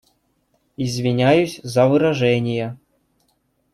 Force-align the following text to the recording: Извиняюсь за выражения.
Извиняюсь 0.77 1.59
за 1.61 1.87
выражения. 1.87 2.79